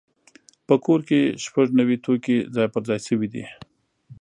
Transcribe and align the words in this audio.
په 0.67 0.75
کور 0.85 0.99
کې 1.07 1.19
شپږ 1.43 1.67
نوي 1.79 1.97
توکي 2.05 2.37
ځای 2.55 2.67
پر 2.73 2.81
ځای 2.89 2.99
شوي 3.07 3.27
دي. 3.33 3.43